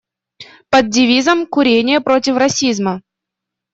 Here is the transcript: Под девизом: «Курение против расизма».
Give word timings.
Под 0.71 0.89
девизом: 0.89 1.45
«Курение 1.45 2.01
против 2.01 2.35
расизма». 2.37 3.03